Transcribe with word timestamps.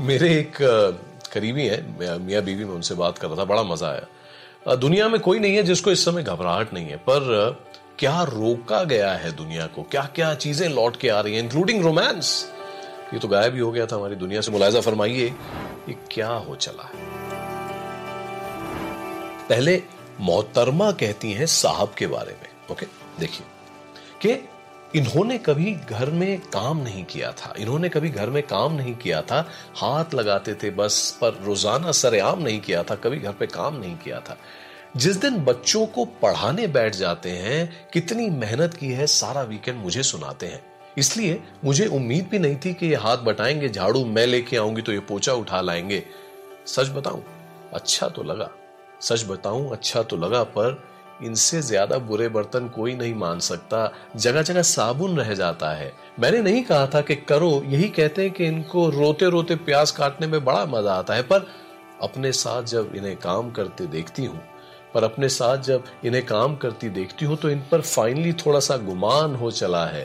मेरे 0.00 0.28
एक 0.34 0.56
करीबी 1.32 1.66
है 1.66 2.18
मियाँ 2.20 2.42
बीवी 2.42 2.64
में 2.64 2.74
उनसे 2.74 2.94
बात 2.94 3.18
कर 3.18 3.28
रहा 3.28 3.36
था, 3.36 3.44
बड़ा 3.44 3.62
मज़ा 3.62 3.88
आया। 3.88 4.74
दुनिया 4.76 5.08
में 5.08 5.20
कोई 5.20 5.38
नहीं 5.38 5.56
है 5.56 5.62
जिसको 5.62 5.90
इस 5.90 6.04
समय 6.04 6.22
घबराहट 6.22 6.72
नहीं 6.74 6.86
है, 6.86 6.96
पर 6.98 7.58
क्या 7.98 8.22
रोका 8.22 8.82
गया 8.84 9.12
है 9.12 9.32
दुनिया 9.36 9.66
को? 9.66 9.82
क्या 9.82 10.02
क्या 10.14 10.34
चीज़ें 10.36 10.68
लौट 10.68 10.96
के 10.96 11.08
आ 11.08 11.20
रही 11.20 11.34
हैं 11.34 11.42
इंक्लूडिंग 11.42 11.82
रोमांस 11.84 12.50
ये 13.14 13.18
तो 13.18 13.28
गायब 13.28 13.54
ही 13.54 13.60
हो 13.60 13.70
गया 13.72 13.86
था 13.86 13.96
हमारी 13.96 14.14
दुनिया 14.16 14.40
से। 14.40 14.52
मुलायजा 14.52 14.80
फरमाइए, 14.80 15.26
ये 15.88 15.96
क्या 16.10 16.28
हो 16.28 16.54
चला 16.56 16.82
है? 16.84 17.08
पहले 19.48 19.82
मोहतरमा 20.20 20.90
कहती 20.92 21.32
हैं 21.32 21.46
साहब 21.46 21.94
के 21.98 22.06
बारे 22.06 22.32
में, 22.32 22.48
ओके? 22.70 22.86
देखिए, 23.20 23.46
कि 24.22 24.48
इन्होंने 24.96 25.38
कभी 25.38 25.72
घर 25.90 26.10
में 26.10 26.40
काम 26.40 26.78
नहीं 26.78 27.04
किया 27.04 27.32
था। 27.32 27.54
इन्होंने 27.58 27.88
कभी 27.88 28.10
घर 28.10 28.30
में 28.30 28.42
काम 28.42 28.72
नहीं 28.72 28.94
किया 28.94 29.22
था। 29.22 29.48
हाथ 29.76 30.14
लगाते 30.14 30.54
थे 30.54 30.70
बस, 30.70 31.18
पर 31.20 31.40
रोज़ाना 31.42 31.92
सरेआम 31.92 32.42
नहीं 32.42 32.60
किया 32.60 32.82
था, 32.82 32.94
कभी 32.94 33.18
घर 33.18 33.32
पे 33.32 33.46
काम 33.46 33.76
नहीं 33.76 33.96
किया 33.96 34.20
था। 34.20 34.36
जिस 34.96 35.16
दिन 35.16 35.36
बच्चों 35.36 35.86
को 35.86 36.04
पढ़ाने 36.04 36.66
बैठ 36.66 36.94
जाते 36.94 37.30
हैं, 37.30 37.88
कितनी 37.92 38.30
मेहनत 38.30 38.74
की 38.74 38.92
है, 38.92 39.06
सारा 39.06 39.42
वीकेंड 39.42 39.78
मुझे 39.78 40.02
सुनाते 40.02 40.46
हैं। 40.46 40.62
इसलिए 40.98 41.42
मुझे 41.64 41.86
उम्मीद 41.86 42.28
भी 42.30 42.38
नहीं 42.38 42.56
थी 42.56 42.74
कि 42.74 42.86
ये 42.86 42.94
हाथ 42.94 43.16
बटाएँगे, 43.16 43.68
झाड़ू 43.68 44.04
मैं 44.04 44.26
लेके 44.26 44.56
आऊँगी 44.56 44.82
तो 44.82 44.92
ये 44.92 45.00
पोचा 45.00 45.32
उठा 45.32 45.60
लाएँगे। 45.60 46.02
सच 46.66 46.88
बताऊँ 46.88 47.24
अच्छा 47.72 48.08
तो 48.08 48.22
लगा। 48.22 48.50
सच 49.00 49.24
बताऊँ 49.24 49.72
अच्छा 49.72 50.02
तो 50.02 50.16
लगा, 50.16 50.42
पर 50.42 50.89
इनसे 51.22 51.60
ज़्यादा 51.62 51.98
बुरे 52.00 52.28
बर्तन 52.28 52.68
कोई 52.68 52.94
नहीं 52.94 53.14
मान 53.14 53.38
सकता। 53.40 53.92
जगह 54.16 54.42
जगह 54.42 54.62
साबुन 54.64 55.16
रह 55.18 55.32
जाता 55.34 55.72
है। 55.72 55.92
मैंने 56.20 56.42
नहीं 56.42 56.62
कहा 56.64 56.86
था 56.86 57.00
कि 57.00 57.14
करो, 57.16 57.50
यही 57.66 57.88
कहते 57.90 58.22
हैं 58.22 58.30
कि 58.30 58.46
इनको 58.46 58.88
रोते 58.90 59.30
रोते 59.30 59.56
प्याज 59.58 59.90
काटने 59.90 60.26
में 60.26 60.44
बड़ा 60.44 60.64
मज़ा 60.68 60.94
आता 60.94 61.14
है, 61.14 61.22
पर 61.22 61.46
अपने 62.02 62.32
साथ 62.34 62.62
जब 62.64 62.92
इन्हें 62.96 63.16
काम 63.18 63.50
करते 63.50 63.86
देखती 63.88 64.24
हूँ, 64.24 64.40
पर 64.94 65.04
अपने 65.04 65.28
साथ 65.30 65.58
जब 65.62 65.84
इन्हें 66.04 66.24
काम 66.26 66.56
करती 66.56 66.88
देखती 66.90 67.24
हूँ 67.24 67.36
तो 67.36 67.50
इन 67.50 67.62
पर 67.70 67.80
फाइनली 67.80 68.32
थोड़ा 68.36 68.60
सा 68.60 68.76
गुमान 68.78 69.34
हो 69.34 69.50
चला 69.52 69.84
है। 69.86 70.04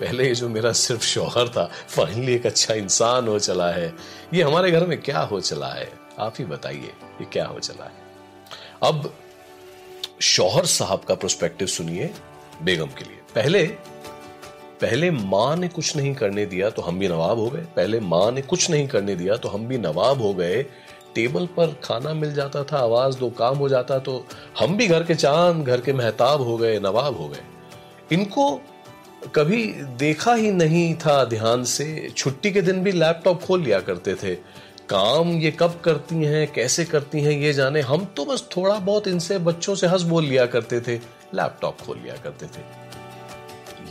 पहले 0.00 0.34
जो 0.34 0.48
मेरा 0.48 0.72
सिर्फ़ 0.72 1.02
शौहर 1.04 1.48
था 1.48 1.64
फाइनली 1.88 2.34
एक 2.34 2.46
अच्छा 2.46 2.74
इंसान 2.74 3.28
हो 3.28 3.38
चला 3.38 3.70
है। 3.70 3.94
ये 4.34 4.42
हमारे 4.42 4.70
घर 4.70 4.86
में 4.86 5.00
क्या 5.02 5.20
हो 5.20 5.40
चला 5.42 5.68
है? 5.68 5.88
आप 6.18 6.34
ही 6.38 6.44
बताइए, 6.46 6.92
ये 7.20 7.24
क्या 7.24 7.46
हो 7.46 7.58
चला 7.60 7.84
है? 7.84 7.92
अब 8.82 9.12
शौहर 10.20 10.64
साहब 10.66 11.00
का 11.00 11.14
प्रोस्पेक्टिव 11.14 11.68
सुनिए 11.68 12.10
बेगम 12.62 12.86
के 12.88 13.04
लिए। 13.04 13.20
पहले 13.34 13.66
पहले 14.80 15.10
माँ 15.10 15.56
ने 15.56 15.68
कुछ 15.68 15.96
नहीं 15.96 16.14
करने 16.14 16.46
दिया 16.46 16.70
तो 16.70 16.82
हम 16.82 16.98
भी 16.98 17.08
नवाब 17.08 17.38
हो 17.38 17.48
गए। 17.50 17.60
पहले 17.76 18.00
माँ 18.00 18.30
ने 18.32 18.42
कुछ 18.42 18.70
नहीं 18.70 18.86
करने 18.88 19.14
दिया 19.16 19.36
तो 19.36 19.48
हम 19.48 19.66
भी 19.66 19.78
नवाब 19.78 20.22
हो 20.22 20.32
गए। 20.34 20.62
टेबल 21.14 21.46
पर 21.46 21.74
खाना 21.84 22.12
मिल 22.14 22.34
जाता 22.34 22.62
था, 22.64 22.78
आवाज़ 22.78 23.18
दो, 23.18 23.30
काम 23.30 23.56
हो 23.56 23.68
जाता 23.68 23.98
तो 23.98 24.24
हम 24.58 24.76
भी 24.76 24.86
घर 24.86 25.02
के 25.02 25.14
चाँद, 25.14 25.64
घर 25.64 25.80
के 25.80 25.92
महताब 25.92 26.40
हो 26.40 26.56
गए, 26.56 26.78
नवाब 26.78 27.16
हो 27.18 27.28
गए। 27.28 27.42
इनको 28.12 28.60
कभी 29.34 29.64
देखा 29.98 30.34
ही 30.34 30.50
नहीं 30.50 30.94
था 30.94 31.24
ध्यान 31.24 31.64
से। 31.64 32.12
छुट्टी 32.16 32.50
के 32.50 32.62
दिन 32.62 32.82
भी 32.82 32.92
लैपटॉप 32.92 33.42
खोल 33.42 33.62
लिया 33.62 33.80
करते 33.80 34.14
थे। 34.14 34.34
काम 34.90 35.30
ये 35.30 35.50
कब 35.50 35.80
करती 35.84 36.24
हैं, 36.24 36.46
कैसे 36.52 36.84
करती 36.84 37.20
हैं, 37.20 37.32
ये 37.32 37.52
जाने। 37.52 37.80
हम 37.80 38.04
तो 38.16 38.24
बस 38.24 38.44
थोड़ा 38.56 38.74
बहुत 38.76 39.08
इनसे 39.08 39.38
बच्चों 39.38 39.74
से 39.74 39.86
हंस 39.86 40.02
बोल 40.02 40.24
लिया 40.24 40.46
करते 40.46 40.80
थे, 40.80 40.96
लैपटॉप 41.34 41.80
खोल 41.80 41.98
लिया 41.98 42.14
करते 42.16 42.46
थे। 42.46 42.62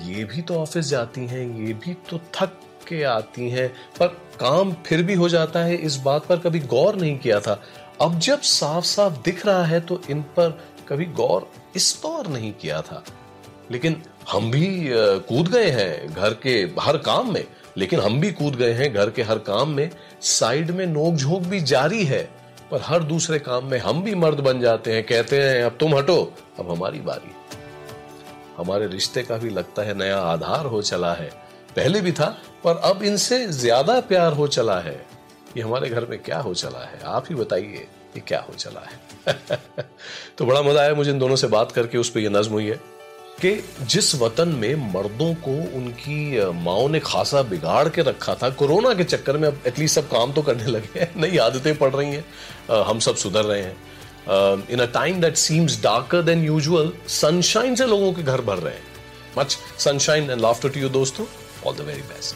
ये 0.08 0.24
भी 0.24 0.42
तो 0.42 0.56
ऑफ़िस 0.56 0.86
जाती 0.86 1.26
हैं, 1.28 1.46
ये 1.58 1.74
भी 1.76 1.94
तो 2.10 2.20
थक 2.36 2.60
के 2.88 3.04
आती 3.04 3.50
हैं, 3.50 3.68
पर 4.00 4.08
काम 4.40 4.74
फिर 4.86 5.04
भी 5.04 5.14
हो 5.14 5.30
जाता 5.30 5.60
है, 5.60 5.76
इस 5.76 5.96
बात 5.98 6.26
पर 6.26 6.40
कभी 6.40 6.60
गौर 6.60 6.96
नहीं 6.96 7.18
किया 7.20 7.40
था। 7.40 7.62
अब 8.02 8.18
जब 8.20 8.42
साफ़ 8.42 8.86
साफ़ 8.86 9.22
दिख 9.26 9.46
रहा 9.46 9.64
है 9.66 9.80
तो 9.80 10.02
इन 10.10 10.22
पर 10.38 10.60
कभी 10.90 11.06
गौर 11.14 11.50
इस 11.76 12.02
तौर 12.02 12.28
नहीं 12.28 12.52
किया 12.54 12.82
था। 12.82 13.04
लेकिन 13.72 14.02
हम 14.32 14.52
भी 14.52 14.68
कूद 15.28 15.48
गए 15.48 15.70
हैं, 15.70 16.14
घर 16.14 16.34
के, 16.34 16.54
हर 16.80 16.98
काम 16.98 17.34
में। 17.34 17.44
लेकिन 17.78 18.00
हम 18.00 18.22
भी 18.22 18.32
कूद 18.32 18.56
गए 18.56 18.74
हैं 18.74 18.94
घर 18.94 19.10
के 19.10 19.22
हर 19.22 19.38
काम 19.38 19.70
में। 19.70 19.90
साइड 20.22 20.72
में 20.72 20.86
नोक 20.86 21.16
झोंक 21.16 21.44
भी 21.44 21.62
जारी 21.62 22.04
है, 22.06 22.30
पर 22.72 22.82
हर 22.82 23.04
दूसरे 23.04 23.40
काम 23.40 23.66
में 23.66 23.80
हम 23.80 24.04
भी 24.04 24.16
मर्द 24.16 24.40
बन 24.40 24.62
जाते 24.62 24.94
हैं। 24.94 25.04
कहते 25.04 25.42
हैं, 25.42 25.64
अब 25.64 25.78
तुम 25.80 25.96
हटो, 25.96 26.34
अब 26.60 26.72
हमारी 26.72 27.00
बारी। 27.00 27.36
हमारे 28.58 28.88
रिश्ते 28.88 29.24
का 29.24 29.38
भी 29.38 29.50
लगता 29.50 29.82
है 29.82 29.98
नया 29.98 30.20
आधार 30.20 30.66
हो 30.66 30.82
चला 30.82 31.14
है। 31.14 31.30
पहले 31.76 32.02
भी 32.02 32.12
था, 32.12 32.38
पर 32.64 32.78
अब 32.78 33.04
इनसे 33.04 33.48
ज़्यादा 33.48 34.00
प्यार 34.00 34.34
हो 34.34 34.48
चला 34.48 34.80
है। 34.80 35.06
ये 35.58 35.64
हमारे 35.64 35.90
घर 35.90 36.06
में 36.06 36.20
क्या 36.20 36.40
हो 36.40 36.54
चला 36.54 36.80
है? 36.80 37.00
आप 37.04 37.26
ही 37.30 37.36
बताइए, 37.36 37.88
ये 38.16 38.20
क्या 38.20 38.40
हो 38.40 38.54
चला 38.54 38.80
है? 38.80 39.28
तो 40.38 40.46
बड़ा 40.46 40.62
मज़ा 40.62 40.82
आया 40.82 40.94
मुझे 40.94 41.12
इन 41.12 41.20
दोनों 41.20 41.36
से 41.36 41.48
बात 41.48 41.72
करके, 41.72 41.98
उस 41.98 42.10
पर 42.10 42.20
यह 42.20 42.30
नज्म 42.30 42.52
हुई 42.52 42.68
है। 42.68 42.97
कि 43.42 43.52
जिस 43.84 44.14
वतन 44.16 44.50
में 44.50 44.94
मर्दों 44.94 45.34
को 45.46 45.52
उनकी 45.78 46.52
माओ 46.62 46.88
ने 46.88 47.00
खासा 47.00 47.42
बिगाड़ 47.44 47.88
के 47.90 48.02
रखा 48.02 48.34
था, 48.36 48.50
कोरोना 48.52 48.94
के 48.94 49.04
चक्कर 49.04 49.38
में 49.38 49.48
अब 49.48 49.62
एटलीस्ट 49.68 49.96
सब 49.96 50.08
काम 50.10 50.32
तो 50.34 50.42
करने 50.42 50.66
लगे 50.66 51.00
हैं, 51.00 51.12
नई 51.18 51.38
आदतें 51.38 51.78
पड़ 51.78 51.94
रही 51.96 52.12
हैं 52.12 52.84
हम 52.84 53.00
सब 53.00 53.16
सुधर 53.16 53.46
रहे 53.46 53.62
हैं। 53.62 53.76
In 54.70 54.80
a 54.80 54.86
time 54.94 55.22
that 55.22 55.36
seems 55.38 55.82
darker 55.84 56.22
than 56.22 56.44
usual 56.46 56.92
sunshine 57.12 57.76
से 57.76 57.86
लोगों 57.88 58.12
के 58.14 58.24
घर 58.24 58.42
भर 58.42 58.58
रहे 58.58 58.74
हैं। 58.74 58.84
Much 59.38 59.58
sunshine 59.80 60.30
and 60.30 60.42
laughter 60.42 60.70
to 60.70 60.80
you 60.80 60.90
दोस्तों. 60.90 61.26
All 61.66 61.76
the 61.76 61.82
very 61.82 62.02
best 62.04 62.36